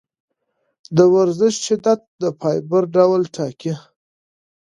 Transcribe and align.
د 0.97 0.99
ورزش 1.13 1.53
شدت 1.67 1.99
د 2.21 2.23
فایبر 2.39 2.83
ډول 2.95 3.21
ټاکي. 3.35 3.73